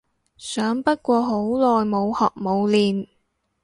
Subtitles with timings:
[0.35, 3.07] 想不過好耐冇學冇練